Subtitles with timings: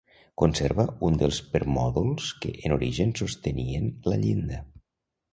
[0.41, 4.59] Conserva un dels permòdols que en origen sostenien la llinda.